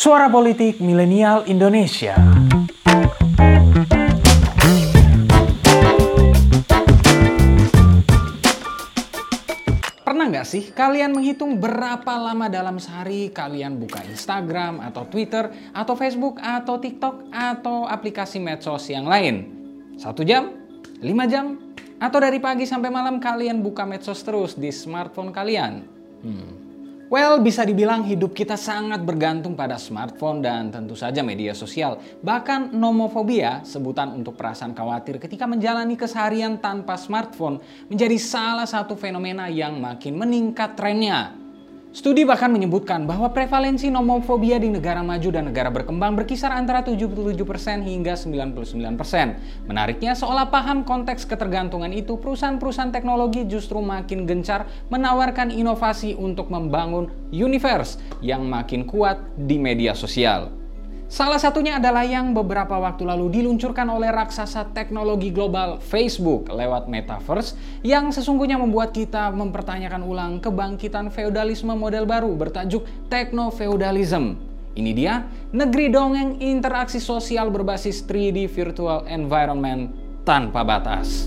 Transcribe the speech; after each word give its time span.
Suara 0.00 0.32
Politik 0.32 0.80
Milenial 0.80 1.44
Indonesia. 1.44 2.16
Pernah 10.00 10.24
nggak 10.32 10.46
sih 10.48 10.72
kalian 10.72 11.12
menghitung 11.12 11.60
berapa 11.60 12.16
lama 12.16 12.48
dalam 12.48 12.80
sehari 12.80 13.28
kalian 13.28 13.76
buka 13.76 14.00
Instagram 14.08 14.80
atau 14.88 15.04
Twitter 15.04 15.52
atau 15.76 15.92
Facebook 15.92 16.40
atau 16.40 16.80
TikTok 16.80 17.28
atau 17.28 17.84
aplikasi 17.84 18.40
medsos 18.40 18.88
yang 18.88 19.04
lain? 19.04 19.52
Satu 20.00 20.24
jam? 20.24 20.48
Lima 21.04 21.28
jam? 21.28 21.76
Atau 22.00 22.24
dari 22.24 22.40
pagi 22.40 22.64
sampai 22.64 22.88
malam 22.88 23.20
kalian 23.20 23.60
buka 23.60 23.84
medsos 23.84 24.24
terus 24.24 24.56
di 24.56 24.72
smartphone 24.72 25.28
kalian? 25.28 25.84
Hmm. 26.24 26.59
Well, 27.10 27.42
bisa 27.42 27.66
dibilang 27.66 28.06
hidup 28.06 28.38
kita 28.38 28.54
sangat 28.54 29.02
bergantung 29.02 29.58
pada 29.58 29.82
smartphone 29.82 30.38
dan 30.46 30.70
tentu 30.70 30.94
saja 30.94 31.26
media 31.26 31.50
sosial. 31.58 31.98
Bahkan 32.22 32.70
nomofobia, 32.70 33.66
sebutan 33.66 34.14
untuk 34.14 34.38
perasaan 34.38 34.78
khawatir 34.78 35.18
ketika 35.18 35.42
menjalani 35.42 35.98
keseharian 35.98 36.62
tanpa 36.62 36.94
smartphone, 36.94 37.58
menjadi 37.90 38.14
salah 38.14 38.62
satu 38.62 38.94
fenomena 38.94 39.50
yang 39.50 39.82
makin 39.82 40.22
meningkat 40.22 40.78
trennya. 40.78 41.34
Studi 41.90 42.22
bahkan 42.22 42.54
menyebutkan 42.54 43.02
bahwa 43.02 43.34
prevalensi 43.34 43.90
nomofobia 43.90 44.62
di 44.62 44.70
negara 44.70 45.02
maju 45.02 45.26
dan 45.34 45.50
negara 45.50 45.74
berkembang 45.74 46.14
berkisar 46.14 46.54
antara 46.54 46.86
77% 46.86 47.34
hingga 47.82 48.14
99%. 48.14 49.66
Menariknya, 49.66 50.14
seolah 50.14 50.54
paham 50.54 50.86
konteks 50.86 51.26
ketergantungan 51.26 51.90
itu, 51.90 52.14
perusahaan-perusahaan 52.14 52.94
teknologi 52.94 53.42
justru 53.42 53.82
makin 53.82 54.22
gencar 54.22 54.70
menawarkan 54.86 55.50
inovasi 55.50 56.14
untuk 56.14 56.46
membangun 56.46 57.10
universe 57.34 57.98
yang 58.22 58.46
makin 58.46 58.86
kuat 58.86 59.18
di 59.34 59.58
media 59.58 59.90
sosial. 59.90 60.59
Salah 61.10 61.42
satunya 61.42 61.82
adalah 61.82 62.06
yang 62.06 62.30
beberapa 62.30 62.78
waktu 62.78 63.02
lalu 63.02 63.42
diluncurkan 63.42 63.82
oleh 63.90 64.14
raksasa 64.14 64.70
teknologi 64.70 65.34
global 65.34 65.82
Facebook 65.82 66.46
lewat 66.46 66.86
Metaverse 66.86 67.58
yang 67.82 68.14
sesungguhnya 68.14 68.54
membuat 68.54 68.94
kita 68.94 69.34
mempertanyakan 69.34 70.06
ulang 70.06 70.38
kebangkitan 70.38 71.10
feodalisme 71.10 71.74
model 71.74 72.06
baru 72.06 72.30
bertajuk 72.38 72.86
Techno-Feudalism. 73.10 74.38
Ini 74.78 74.90
dia, 74.94 75.26
negeri 75.50 75.90
dongeng 75.90 76.38
interaksi 76.38 77.02
sosial 77.02 77.50
berbasis 77.50 78.06
3D 78.06 78.46
virtual 78.46 79.02
environment 79.10 79.90
tanpa 80.22 80.62
batas. 80.62 81.26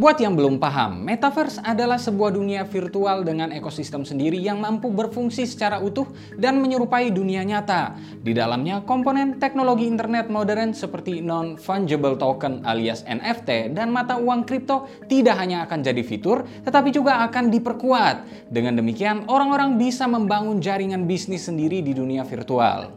Buat 0.00 0.16
yang 0.16 0.32
belum 0.32 0.56
paham, 0.56 1.04
Metaverse 1.04 1.60
adalah 1.60 2.00
sebuah 2.00 2.32
dunia 2.32 2.64
virtual 2.64 3.20
dengan 3.20 3.52
ekosistem 3.52 4.00
sendiri 4.00 4.40
yang 4.40 4.56
mampu 4.56 4.88
berfungsi 4.88 5.44
secara 5.44 5.76
utuh 5.76 6.08
dan 6.40 6.56
menyerupai 6.56 7.12
dunia 7.12 7.44
nyata. 7.44 8.00
Di 8.24 8.32
dalamnya, 8.32 8.80
komponen 8.88 9.36
teknologi 9.36 9.84
internet 9.84 10.32
modern 10.32 10.72
seperti 10.72 11.20
non-fungible 11.20 12.16
token 12.16 12.64
alias 12.64 13.04
NFT 13.04 13.76
dan 13.76 13.92
mata 13.92 14.16
uang 14.16 14.48
kripto 14.48 14.88
tidak 15.04 15.36
hanya 15.36 15.68
akan 15.68 15.84
jadi 15.84 16.00
fitur, 16.00 16.48
tetapi 16.64 16.88
juga 16.96 17.20
akan 17.28 17.52
diperkuat. 17.52 18.48
Dengan 18.48 18.80
demikian, 18.80 19.28
orang-orang 19.28 19.76
bisa 19.76 20.08
membangun 20.08 20.64
jaringan 20.64 21.04
bisnis 21.04 21.44
sendiri 21.44 21.84
di 21.84 21.92
dunia 21.92 22.24
virtual. 22.24 22.88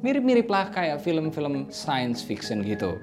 Mirip-miriplah 0.00 0.72
kayak 0.72 1.04
film-film 1.04 1.68
science 1.68 2.24
fiction 2.24 2.64
gitu. 2.64 2.96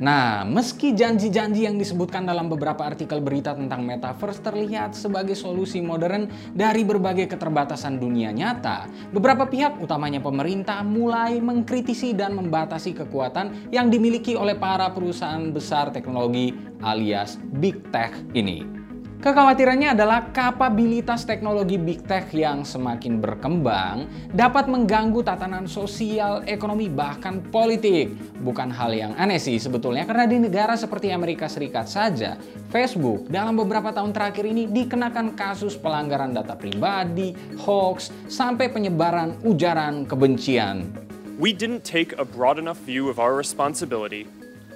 Nah, 0.00 0.48
meski 0.48 0.96
janji-janji 0.96 1.68
yang 1.68 1.76
disebutkan 1.76 2.24
dalam 2.24 2.48
beberapa 2.48 2.88
artikel 2.88 3.20
berita 3.20 3.52
tentang 3.52 3.84
metaverse 3.84 4.40
terlihat 4.40 4.96
sebagai 4.96 5.36
solusi 5.36 5.84
modern 5.84 6.24
dari 6.56 6.88
berbagai 6.88 7.28
keterbatasan 7.28 8.00
dunia 8.00 8.32
nyata, 8.32 8.88
beberapa 9.12 9.44
pihak, 9.44 9.76
utamanya 9.76 10.24
pemerintah, 10.24 10.80
mulai 10.80 11.36
mengkritisi 11.44 12.16
dan 12.16 12.32
membatasi 12.32 12.96
kekuatan 12.96 13.68
yang 13.68 13.92
dimiliki 13.92 14.32
oleh 14.32 14.56
para 14.56 14.88
perusahaan 14.88 15.52
besar 15.52 15.92
teknologi 15.92 16.56
alias 16.80 17.36
big 17.60 17.84
tech 17.92 18.16
ini. 18.32 18.79
Kekhawatirannya 19.20 19.92
adalah 19.92 20.32
kapabilitas 20.32 21.28
teknologi 21.28 21.76
big 21.76 22.08
tech 22.08 22.32
yang 22.32 22.64
semakin 22.64 23.20
berkembang 23.20 24.08
dapat 24.32 24.64
mengganggu 24.64 25.20
tatanan 25.20 25.68
sosial, 25.68 26.40
ekonomi, 26.48 26.88
bahkan 26.88 27.44
politik. 27.52 28.16
Bukan 28.40 28.72
hal 28.72 28.96
yang 28.96 29.12
aneh 29.20 29.36
sih 29.36 29.60
sebetulnya 29.60 30.08
karena 30.08 30.24
di 30.24 30.40
negara 30.40 30.72
seperti 30.72 31.12
Amerika 31.12 31.52
Serikat 31.52 31.92
saja, 31.92 32.40
Facebook 32.72 33.28
dalam 33.28 33.60
beberapa 33.60 33.92
tahun 33.92 34.16
terakhir 34.16 34.48
ini 34.48 34.64
dikenakan 34.72 35.36
kasus 35.36 35.76
pelanggaran 35.76 36.32
data 36.32 36.56
pribadi, 36.56 37.36
hoax, 37.60 38.08
sampai 38.24 38.72
penyebaran 38.72 39.36
ujaran 39.44 40.08
kebencian. 40.08 40.96
We 41.36 41.52
didn't 41.52 41.84
take 41.84 42.16
a 42.16 42.24
broad 42.24 42.56
enough 42.56 42.80
view 42.88 43.12
of 43.12 43.20
our 43.20 43.36
responsibility, 43.36 44.24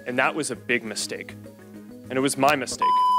and 0.05 0.21
that 0.21 0.37
was 0.37 0.53
a 0.53 0.59
big 0.69 0.85
mistake. 0.85 1.33
And 2.13 2.21
it 2.21 2.25
was 2.25 2.37
my 2.37 2.53
mistake. 2.53 3.14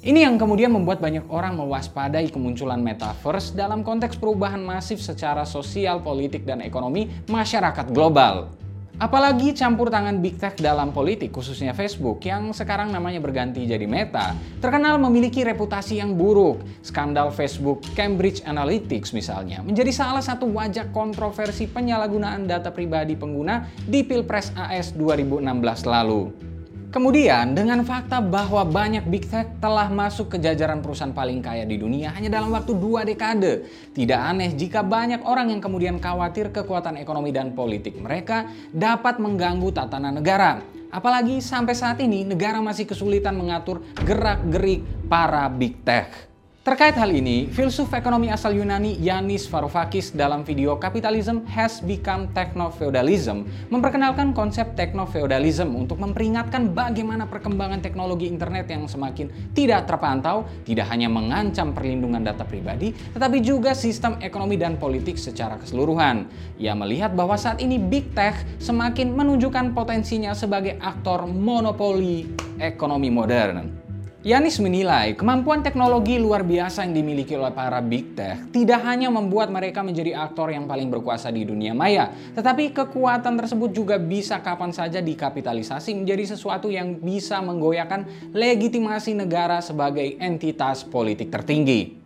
Ini 0.00 0.24
yang 0.24 0.40
kemudian 0.40 0.72
membuat 0.72 1.04
banyak 1.04 1.28
orang 1.28 1.60
mewaspadai 1.60 2.32
kemunculan 2.32 2.80
metaverse 2.80 3.52
dalam 3.52 3.84
konteks 3.84 4.16
perubahan 4.16 4.64
masif 4.64 4.96
secara 4.96 5.44
sosial, 5.44 6.00
politik, 6.00 6.48
dan 6.48 6.64
ekonomi 6.64 7.12
masyarakat 7.28 7.92
global. 7.92 8.48
Apalagi 8.96 9.52
campur 9.52 9.92
tangan 9.92 10.24
big 10.24 10.40
tech 10.40 10.56
dalam 10.56 10.96
politik, 10.96 11.28
khususnya 11.36 11.76
Facebook, 11.76 12.24
yang 12.24 12.48
sekarang 12.56 12.88
namanya 12.88 13.20
berganti 13.20 13.68
jadi 13.68 13.84
Meta, 13.84 14.32
terkenal 14.64 14.96
memiliki 14.96 15.44
reputasi 15.44 16.00
yang 16.00 16.16
buruk. 16.16 16.64
Skandal 16.80 17.28
Facebook 17.28 17.84
Cambridge 17.92 18.40
Analytics 18.48 19.12
misalnya, 19.12 19.60
menjadi 19.60 19.92
salah 19.92 20.24
satu 20.24 20.48
wajah 20.48 20.88
kontroversi 20.96 21.68
penyalahgunaan 21.68 22.48
data 22.48 22.72
pribadi 22.72 23.20
pengguna 23.20 23.68
di 23.84 24.00
Pilpres 24.00 24.48
AS 24.56 24.96
2016 24.96 25.44
lalu. 25.84 26.49
Kemudian, 26.90 27.54
dengan 27.54 27.86
fakta 27.86 28.18
bahwa 28.18 28.66
banyak 28.66 29.06
big 29.06 29.22
tech 29.30 29.46
telah 29.62 29.86
masuk 29.86 30.34
ke 30.34 30.42
jajaran 30.42 30.82
perusahaan 30.82 31.14
paling 31.14 31.38
kaya 31.38 31.62
di 31.62 31.78
dunia 31.78 32.10
hanya 32.10 32.26
dalam 32.26 32.50
waktu 32.50 32.74
dua 32.74 33.06
dekade, 33.06 33.62
tidak 33.94 34.18
aneh 34.18 34.50
jika 34.58 34.82
banyak 34.82 35.22
orang 35.22 35.54
yang 35.54 35.62
kemudian 35.62 36.02
khawatir 36.02 36.50
kekuatan 36.50 36.98
ekonomi 36.98 37.30
dan 37.30 37.54
politik 37.54 37.94
mereka 37.94 38.50
dapat 38.74 39.22
mengganggu 39.22 39.70
tatanan 39.70 40.18
negara. 40.18 40.66
Apalagi 40.90 41.38
sampai 41.38 41.78
saat 41.78 42.02
ini 42.02 42.26
negara 42.26 42.58
masih 42.58 42.90
kesulitan 42.90 43.38
mengatur 43.38 43.86
gerak-gerik 44.02 44.82
para 45.06 45.46
big 45.46 45.78
tech. 45.86 46.29
Terkait 46.60 46.92
hal 46.92 47.08
ini, 47.08 47.48
filsuf 47.48 47.88
ekonomi 47.96 48.28
asal 48.28 48.52
Yunani 48.52 49.00
Yanis 49.00 49.48
Varoufakis 49.48 50.12
dalam 50.12 50.44
video 50.44 50.76
Capitalism 50.76 51.40
Has 51.48 51.80
Become 51.80 52.36
Techno-Feudalism 52.36 53.48
memperkenalkan 53.72 54.36
konsep 54.36 54.76
techno-feudalism 54.76 55.72
untuk 55.72 55.96
memperingatkan 55.96 56.68
bagaimana 56.76 57.24
perkembangan 57.24 57.80
teknologi 57.80 58.28
internet 58.28 58.68
yang 58.68 58.84
semakin 58.84 59.32
tidak 59.56 59.88
terpantau 59.88 60.44
tidak 60.68 60.84
hanya 60.92 61.08
mengancam 61.08 61.72
perlindungan 61.72 62.20
data 62.20 62.44
pribadi, 62.44 62.92
tetapi 62.92 63.40
juga 63.40 63.72
sistem 63.72 64.20
ekonomi 64.20 64.60
dan 64.60 64.76
politik 64.76 65.16
secara 65.16 65.56
keseluruhan. 65.56 66.28
Ia 66.60 66.76
melihat 66.76 67.16
bahwa 67.16 67.40
saat 67.40 67.64
ini 67.64 67.80
Big 67.80 68.12
Tech 68.12 68.36
semakin 68.60 69.16
menunjukkan 69.16 69.72
potensinya 69.72 70.36
sebagai 70.36 70.76
aktor 70.76 71.24
monopoli 71.24 72.28
ekonomi 72.60 73.08
modern. 73.08 73.89
Yanis 74.20 74.60
menilai 74.60 75.16
kemampuan 75.16 75.64
teknologi 75.64 76.20
luar 76.20 76.44
biasa 76.44 76.84
yang 76.84 76.92
dimiliki 76.92 77.32
oleh 77.40 77.56
para 77.56 77.80
big 77.80 78.12
tech 78.12 78.52
tidak 78.52 78.84
hanya 78.84 79.08
membuat 79.08 79.48
mereka 79.48 79.80
menjadi 79.80 80.12
aktor 80.12 80.52
yang 80.52 80.68
paling 80.68 80.92
berkuasa 80.92 81.32
di 81.32 81.48
dunia 81.48 81.72
maya, 81.72 82.12
tetapi 82.36 82.68
kekuatan 82.76 83.40
tersebut 83.40 83.72
juga 83.72 83.96
bisa 83.96 84.36
kapan 84.44 84.76
saja 84.76 85.00
dikapitalisasi 85.00 85.96
menjadi 85.96 86.36
sesuatu 86.36 86.68
yang 86.68 87.00
bisa 87.00 87.40
menggoyahkan 87.40 88.32
legitimasi 88.36 89.16
negara 89.16 89.64
sebagai 89.64 90.20
entitas 90.20 90.84
politik 90.84 91.32
tertinggi. 91.32 91.99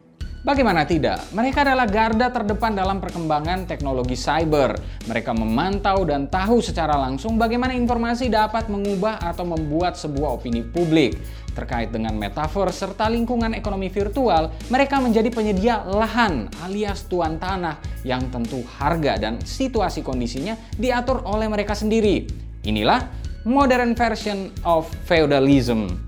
Bagaimana 0.45 0.85
tidak? 0.85 1.33
Mereka 1.33 1.65
adalah 1.65 1.89
garda 1.89 2.29
terdepan 2.29 2.77
dalam 2.77 3.01
perkembangan 3.01 3.65
teknologi 3.65 4.13
cyber. 4.13 4.77
Mereka 5.09 5.33
memantau 5.33 6.05
dan 6.05 6.29
tahu 6.29 6.61
secara 6.61 7.01
langsung 7.01 7.41
bagaimana 7.41 7.73
informasi 7.73 8.29
dapat 8.29 8.69
mengubah 8.69 9.25
atau 9.25 9.49
membuat 9.49 9.97
sebuah 9.97 10.37
opini 10.37 10.61
publik. 10.61 11.17
Terkait 11.57 11.89
dengan 11.89 12.13
metaverse 12.21 12.77
serta 12.77 13.09
lingkungan 13.09 13.57
ekonomi 13.57 13.89
virtual, 13.89 14.53
mereka 14.69 15.01
menjadi 15.01 15.33
penyedia 15.33 15.81
lahan 15.81 16.53
alias 16.61 17.09
tuan 17.09 17.41
tanah 17.41 17.81
yang 18.05 18.29
tentu 18.29 18.61
harga 18.77 19.17
dan 19.17 19.41
situasi 19.41 20.05
kondisinya 20.05 20.61
diatur 20.77 21.25
oleh 21.25 21.49
mereka 21.49 21.73
sendiri. 21.73 22.29
Inilah 22.69 23.01
modern 23.49 23.97
version 23.97 24.53
of 24.61 24.93
feudalism. 25.09 26.04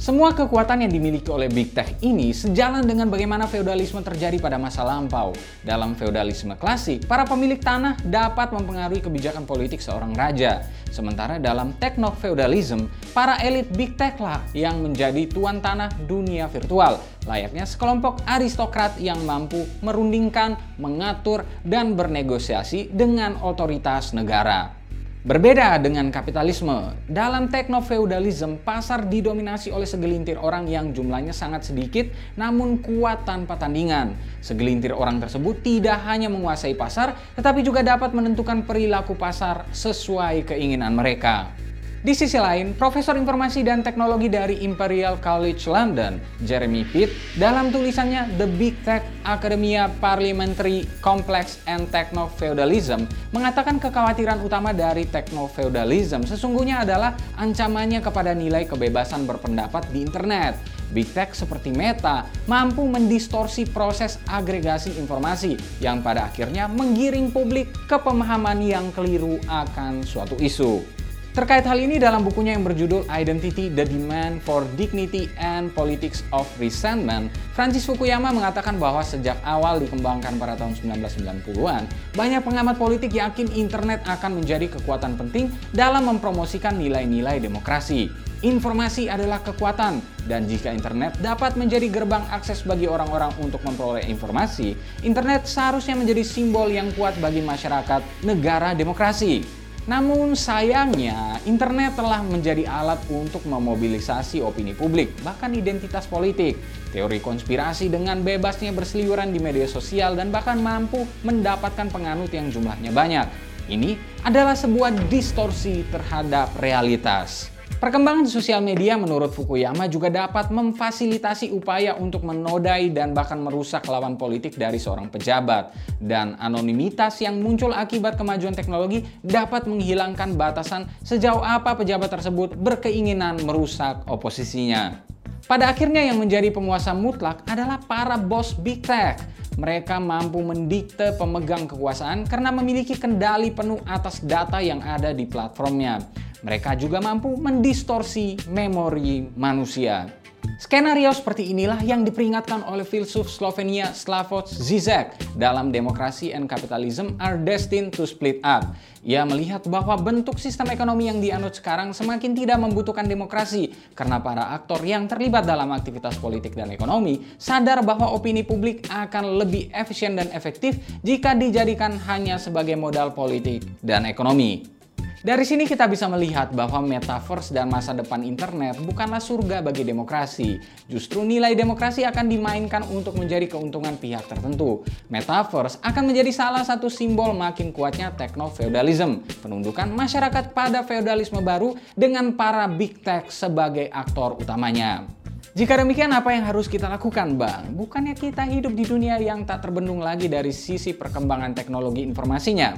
Semua 0.00 0.32
kekuatan 0.32 0.80
yang 0.80 0.88
dimiliki 0.88 1.28
oleh 1.28 1.52
Big 1.52 1.76
Tech 1.76 1.92
ini 2.00 2.32
sejalan 2.32 2.88
dengan 2.88 3.12
bagaimana 3.12 3.44
feodalisme 3.44 4.00
terjadi 4.00 4.40
pada 4.40 4.56
masa 4.56 4.80
lampau. 4.80 5.36
Dalam 5.60 5.92
feodalisme 5.92 6.56
klasik, 6.56 7.04
para 7.04 7.28
pemilik 7.28 7.60
tanah 7.60 8.00
dapat 8.08 8.48
mempengaruhi 8.48 9.04
kebijakan 9.04 9.44
politik 9.44 9.84
seorang 9.84 10.16
raja. 10.16 10.64
Sementara 10.88 11.36
dalam 11.36 11.76
techno-feudalism, 11.76 12.88
para 13.12 13.44
elit 13.44 13.68
Big 13.76 14.00
Tech 14.00 14.16
lah 14.16 14.40
yang 14.56 14.80
menjadi 14.80 15.28
tuan 15.28 15.60
tanah 15.60 15.92
dunia 16.08 16.48
virtual. 16.48 16.96
Layaknya 17.28 17.68
sekelompok 17.68 18.24
aristokrat 18.24 18.96
yang 18.96 19.20
mampu 19.28 19.68
merundingkan, 19.84 20.56
mengatur, 20.80 21.44
dan 21.60 21.92
bernegosiasi 21.92 22.88
dengan 22.88 23.36
otoritas 23.44 24.16
negara. 24.16 24.79
Berbeda 25.20 25.76
dengan 25.76 26.08
kapitalisme, 26.08 26.96
dalam 27.04 27.52
teknofeudalism 27.52 28.56
pasar 28.64 29.04
didominasi 29.04 29.68
oleh 29.68 29.84
segelintir 29.84 30.40
orang 30.40 30.64
yang 30.64 30.96
jumlahnya 30.96 31.36
sangat 31.36 31.68
sedikit 31.68 32.08
namun 32.40 32.80
kuat 32.80 33.28
tanpa 33.28 33.60
tandingan. 33.60 34.16
Segelintir 34.40 34.96
orang 34.96 35.20
tersebut 35.20 35.60
tidak 35.60 36.00
hanya 36.08 36.32
menguasai 36.32 36.72
pasar 36.72 37.20
tetapi 37.36 37.60
juga 37.60 37.84
dapat 37.84 38.16
menentukan 38.16 38.64
perilaku 38.64 39.12
pasar 39.12 39.68
sesuai 39.76 40.48
keinginan 40.48 40.96
mereka. 40.96 41.52
Di 42.00 42.16
sisi 42.16 42.40
lain, 42.40 42.72
Profesor 42.80 43.12
Informasi 43.20 43.60
dan 43.60 43.84
Teknologi 43.84 44.32
dari 44.32 44.64
Imperial 44.64 45.20
College 45.20 45.68
London, 45.68 46.16
Jeremy 46.40 46.80
Pitt, 46.88 47.12
dalam 47.36 47.68
tulisannya 47.68 48.40
The 48.40 48.48
Big 48.48 48.72
Tech 48.88 49.04
Academia 49.20 49.84
Parliamentary 50.00 50.88
Complex 51.04 51.60
and 51.68 51.92
Techno-Feudalism, 51.92 53.04
mengatakan 53.36 53.76
kekhawatiran 53.76 54.40
utama 54.40 54.72
dari 54.72 55.04
Techno-Feudalism 55.12 56.24
sesungguhnya 56.24 56.88
adalah 56.88 57.12
ancamannya 57.36 58.00
kepada 58.00 58.32
nilai 58.32 58.64
kebebasan 58.64 59.28
berpendapat 59.28 59.84
di 59.92 60.00
internet. 60.00 60.56
Big 60.96 61.12
Tech 61.12 61.36
seperti 61.36 61.68
Meta 61.68 62.24
mampu 62.48 62.80
mendistorsi 62.88 63.68
proses 63.68 64.16
agregasi 64.24 64.96
informasi 64.96 65.84
yang 65.84 66.00
pada 66.00 66.32
akhirnya 66.32 66.64
menggiring 66.64 67.28
publik 67.28 67.68
ke 67.84 68.00
pemahaman 68.00 68.56
yang 68.64 68.88
keliru 68.96 69.36
akan 69.52 70.00
suatu 70.00 70.40
isu. 70.40 70.99
Terkait 71.30 71.62
hal 71.62 71.78
ini 71.78 72.02
dalam 72.02 72.26
bukunya 72.26 72.58
yang 72.58 72.66
berjudul 72.66 73.06
Identity, 73.06 73.70
The 73.70 73.86
Demand 73.86 74.42
for 74.42 74.66
Dignity 74.74 75.30
and 75.38 75.70
Politics 75.70 76.26
of 76.34 76.50
Resentment, 76.58 77.30
Francis 77.54 77.86
Fukuyama 77.86 78.34
mengatakan 78.34 78.82
bahwa 78.82 78.98
sejak 79.06 79.38
awal 79.46 79.78
dikembangkan 79.78 80.34
pada 80.42 80.58
tahun 80.58 80.74
1990-an, 80.82 81.86
banyak 82.18 82.42
pengamat 82.42 82.74
politik 82.74 83.14
yakin 83.14 83.46
internet 83.54 84.02
akan 84.10 84.42
menjadi 84.42 84.74
kekuatan 84.74 85.14
penting 85.14 85.54
dalam 85.70 86.10
mempromosikan 86.10 86.74
nilai-nilai 86.74 87.38
demokrasi. 87.38 88.10
Informasi 88.42 89.06
adalah 89.06 89.38
kekuatan, 89.38 90.02
dan 90.26 90.50
jika 90.50 90.74
internet 90.74 91.14
dapat 91.22 91.54
menjadi 91.54 91.86
gerbang 91.92 92.26
akses 92.34 92.66
bagi 92.66 92.90
orang-orang 92.90 93.30
untuk 93.38 93.62
memperoleh 93.62 94.02
informasi, 94.10 94.74
internet 95.06 95.46
seharusnya 95.46 95.94
menjadi 95.94 96.26
simbol 96.26 96.66
yang 96.74 96.90
kuat 96.98 97.14
bagi 97.22 97.38
masyarakat 97.38 98.26
negara 98.26 98.74
demokrasi. 98.74 99.59
Namun 99.88 100.36
sayangnya, 100.36 101.40
internet 101.48 101.96
telah 101.96 102.20
menjadi 102.20 102.68
alat 102.68 103.00
untuk 103.08 103.40
memobilisasi 103.48 104.44
opini 104.44 104.76
publik, 104.76 105.16
bahkan 105.24 105.48
identitas 105.56 106.04
politik. 106.04 106.60
Teori 106.92 107.22
konspirasi 107.22 107.88
dengan 107.88 108.20
bebasnya 108.20 108.74
berseliweran 108.76 109.32
di 109.32 109.40
media 109.40 109.64
sosial 109.64 110.18
dan 110.18 110.28
bahkan 110.28 110.60
mampu 110.60 111.08
mendapatkan 111.24 111.88
penganut 111.88 112.28
yang 112.34 112.52
jumlahnya 112.52 112.92
banyak. 112.92 113.26
Ini 113.70 113.96
adalah 114.26 114.58
sebuah 114.58 115.06
distorsi 115.06 115.86
terhadap 115.88 116.58
realitas. 116.58 117.59
Perkembangan 117.80 118.28
sosial 118.28 118.60
media 118.60 119.00
menurut 119.00 119.32
Fukuyama 119.32 119.88
juga 119.88 120.12
dapat 120.12 120.52
memfasilitasi 120.52 121.48
upaya 121.48 121.96
untuk 121.96 122.28
menodai 122.28 122.92
dan 122.92 123.16
bahkan 123.16 123.40
merusak 123.40 123.88
lawan 123.88 124.20
politik 124.20 124.60
dari 124.60 124.76
seorang 124.76 125.08
pejabat. 125.08 125.72
Dan 125.96 126.36
anonimitas 126.36 127.16
yang 127.24 127.40
muncul 127.40 127.72
akibat 127.72 128.20
kemajuan 128.20 128.52
teknologi 128.52 129.08
dapat 129.24 129.64
menghilangkan 129.64 130.36
batasan 130.36 130.92
sejauh 131.00 131.40
apa 131.40 131.72
pejabat 131.72 132.12
tersebut 132.12 132.52
berkeinginan 132.52 133.40
merusak 133.48 134.04
oposisinya. 134.12 135.00
Pada 135.48 135.72
akhirnya 135.72 136.04
yang 136.04 136.20
menjadi 136.20 136.52
penguasa 136.52 136.92
mutlak 136.92 137.40
adalah 137.48 137.80
para 137.80 138.20
bos 138.20 138.52
big 138.52 138.84
tech. 138.84 139.24
Mereka 139.56 139.96
mampu 139.96 140.44
mendikte 140.44 141.16
pemegang 141.16 141.64
kekuasaan 141.64 142.28
karena 142.28 142.52
memiliki 142.52 142.92
kendali 142.92 143.48
penuh 143.48 143.80
atas 143.88 144.20
data 144.20 144.60
yang 144.60 144.84
ada 144.84 145.16
di 145.16 145.24
platformnya. 145.24 146.28
Mereka 146.40 146.76
juga 146.80 147.04
mampu 147.04 147.36
mendistorsi 147.36 148.40
memori 148.48 149.28
manusia. 149.36 150.20
Skenario 150.60 151.12
seperti 151.12 151.52
inilah 151.52 151.80
yang 151.84 152.04
diperingatkan 152.04 152.64
oleh 152.68 152.84
filsuf 152.84 153.28
Slovenia 153.28 153.92
Slavoj 153.92 154.48
Zizek 154.48 155.16
dalam 155.36 155.72
Democracy 155.72 156.32
and 156.32 156.48
Capitalism 156.48 157.16
are 157.20 157.36
destined 157.40 157.92
to 157.92 158.08
split 158.08 158.40
up. 158.44 158.72
Ia 159.00 159.24
melihat 159.24 159.64
bahwa 159.68 159.96
bentuk 159.96 160.36
sistem 160.36 160.68
ekonomi 160.72 161.08
yang 161.08 161.20
dianut 161.20 161.56
sekarang 161.56 161.96
semakin 161.96 162.36
tidak 162.36 162.60
membutuhkan 162.60 163.08
demokrasi 163.08 163.72
karena 163.96 164.20
para 164.20 164.52
aktor 164.52 164.84
yang 164.84 165.08
terlibat 165.08 165.48
dalam 165.48 165.72
aktivitas 165.72 166.20
politik 166.20 166.52
dan 166.52 166.68
ekonomi 166.72 167.24
sadar 167.40 167.80
bahwa 167.80 168.12
opini 168.12 168.44
publik 168.44 168.84
akan 168.92 169.40
lebih 169.40 169.72
efisien 169.72 170.16
dan 170.16 170.28
efektif 170.36 170.76
jika 171.00 171.32
dijadikan 171.32 171.96
hanya 172.04 172.36
sebagai 172.36 172.76
modal 172.76 173.16
politik 173.16 173.64
dan 173.80 174.04
ekonomi. 174.04 174.79
Dari 175.20 175.44
sini 175.44 175.68
kita 175.68 175.84
bisa 175.84 176.08
melihat 176.08 176.48
bahwa 176.56 176.80
metaverse 176.80 177.52
dan 177.52 177.68
masa 177.68 177.92
depan 177.92 178.24
internet 178.24 178.80
bukanlah 178.80 179.20
surga 179.20 179.60
bagi 179.60 179.84
demokrasi. 179.84 180.56
Justru 180.88 181.28
nilai 181.28 181.52
demokrasi 181.52 182.08
akan 182.08 182.24
dimainkan 182.24 182.88
untuk 182.88 183.20
menjadi 183.20 183.44
keuntungan 183.44 184.00
pihak 184.00 184.24
tertentu. 184.24 184.80
Metaverse 185.12 185.76
akan 185.84 186.08
menjadi 186.08 186.32
salah 186.32 186.64
satu 186.64 186.88
simbol 186.88 187.36
makin 187.36 187.68
kuatnya 187.68 188.16
tekno-feudalism, 188.16 189.20
penundukan 189.44 189.92
masyarakat 189.92 190.56
pada 190.56 190.80
feudalisme 190.88 191.44
baru 191.44 191.76
dengan 191.92 192.32
para 192.32 192.64
big 192.64 193.04
tech 193.04 193.28
sebagai 193.28 193.92
aktor 193.92 194.40
utamanya. 194.40 195.04
Jika 195.52 195.84
demikian 195.84 196.16
apa 196.16 196.32
yang 196.32 196.48
harus 196.48 196.64
kita 196.64 196.88
lakukan 196.88 197.36
Bang? 197.36 197.76
Bukannya 197.76 198.16
kita 198.16 198.48
hidup 198.48 198.72
di 198.72 198.88
dunia 198.88 199.20
yang 199.20 199.44
tak 199.44 199.68
terbendung 199.68 200.00
lagi 200.00 200.32
dari 200.32 200.56
sisi 200.56 200.96
perkembangan 200.96 201.52
teknologi 201.52 202.08
informasinya? 202.08 202.72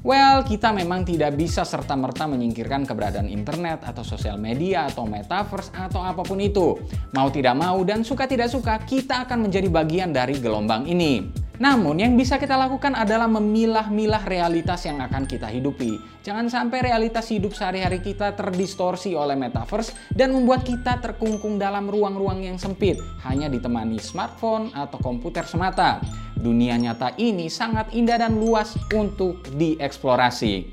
Well, 0.00 0.40
kita 0.48 0.72
memang 0.72 1.04
tidak 1.04 1.36
bisa 1.36 1.60
serta-merta 1.60 2.24
menyingkirkan 2.24 2.88
keberadaan 2.88 3.28
internet 3.28 3.84
atau 3.84 4.00
sosial 4.00 4.40
media 4.40 4.88
atau 4.88 5.04
metaverse 5.04 5.76
atau 5.76 6.00
apa 6.00 6.24
pun 6.24 6.40
itu. 6.40 6.72
Mau 7.12 7.28
tidak 7.28 7.52
mau 7.60 7.84
dan 7.84 8.00
suka 8.00 8.24
tidak 8.24 8.48
suka, 8.48 8.80
kita 8.80 9.28
akan 9.28 9.44
menjadi 9.44 9.68
bagian 9.68 10.08
dari 10.08 10.40
gelombang 10.40 10.88
ini. 10.88 11.39
Namun 11.60 12.00
yang 12.00 12.16
bisa 12.16 12.40
kita 12.40 12.56
lakukan 12.56 12.96
adalah 12.96 13.28
memilah-milah 13.28 14.24
realitas 14.24 14.88
yang 14.88 14.96
akan 15.04 15.28
kita 15.28 15.44
hidupi. 15.52 16.00
Jangan 16.24 16.48
sampai 16.48 16.88
realitas 16.88 17.28
hidup 17.28 17.52
sehari-hari 17.52 18.00
kita 18.00 18.32
terdistorsi 18.32 19.12
oleh 19.12 19.36
metaverse 19.36 19.92
dan 20.08 20.32
membuat 20.32 20.64
kita 20.64 21.04
terkungkung 21.04 21.60
dalam 21.60 21.92
ruang-ruang 21.92 22.48
yang 22.48 22.56
sempit, 22.56 22.96
hanya 23.28 23.52
ditemani 23.52 24.00
smartphone 24.00 24.72
atau 24.72 24.96
komputer 25.04 25.44
semata. 25.44 26.00
Dunia 26.32 26.80
nyata 26.80 27.12
ini 27.20 27.52
sangat 27.52 27.92
indah 27.92 28.16
dan 28.16 28.40
luas 28.40 28.72
untuk 28.96 29.44
dieksplorasi. 29.52 30.64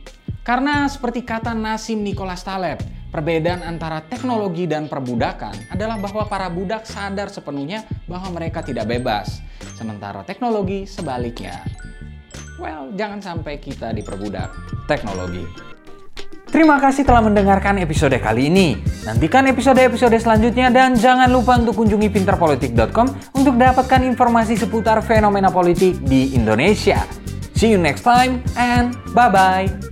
Karena 0.48 0.88
seperti 0.88 1.28
kata 1.28 1.52
Nasim 1.52 2.00
Nicholas 2.00 2.48
Taleb, 2.48 2.80
perbedaan 3.10 3.64
antara 3.64 4.04
teknologi 4.04 4.68
dan 4.68 4.92
perbudakan 4.92 5.72
adalah 5.72 5.98
bahwa 5.98 6.28
para 6.28 6.48
budak 6.52 6.84
sadar 6.84 7.32
sepenuhnya 7.32 7.88
bahwa 8.06 8.36
mereka 8.36 8.64
tidak 8.64 8.88
bebas 8.88 9.40
sementara 9.76 10.24
teknologi 10.28 10.84
sebaliknya. 10.90 11.64
Well, 12.58 12.90
jangan 12.98 13.22
sampai 13.22 13.62
kita 13.62 13.94
diperbudak 13.94 14.50
teknologi. 14.90 15.68
Terima 16.48 16.80
kasih 16.80 17.04
telah 17.04 17.22
mendengarkan 17.22 17.76
episode 17.84 18.16
kali 18.18 18.48
ini. 18.48 18.80
Nantikan 19.04 19.46
episode-episode 19.52 20.16
selanjutnya 20.16 20.72
dan 20.72 20.96
jangan 20.96 21.28
lupa 21.28 21.60
untuk 21.60 21.76
kunjungi 21.76 22.08
pinterpolitik.com 22.08 23.36
untuk 23.36 23.56
dapatkan 23.60 24.02
informasi 24.08 24.56
seputar 24.56 25.04
fenomena 25.04 25.52
politik 25.52 26.00
di 26.02 26.34
Indonesia. 26.34 27.04
See 27.54 27.76
you 27.76 27.80
next 27.82 28.08
time 28.08 28.42
and 28.56 28.96
bye-bye. 29.12 29.87